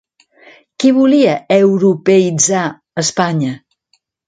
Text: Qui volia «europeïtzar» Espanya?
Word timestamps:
Qui 0.83 0.93
volia 0.95 1.35
«europeïtzar» 1.59 2.65
Espanya? 3.05 3.55